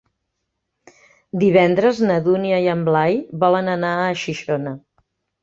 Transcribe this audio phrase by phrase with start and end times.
[1.43, 4.77] Divendres na Dúnia i en Blai volen anar a Xixona.